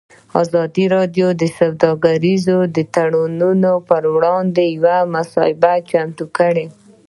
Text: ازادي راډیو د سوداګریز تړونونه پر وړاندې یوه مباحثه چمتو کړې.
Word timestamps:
ازادي 0.43 0.85
راډیو 0.95 1.27
د 1.41 1.43
سوداګریز 1.59 2.43
تړونونه 2.95 3.71
پر 3.87 4.03
وړاندې 4.15 4.63
یوه 4.77 4.97
مباحثه 5.15 5.73
چمتو 5.89 6.25
کړې. 6.37 6.65